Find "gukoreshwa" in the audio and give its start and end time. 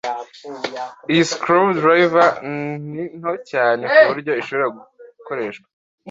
5.17-5.67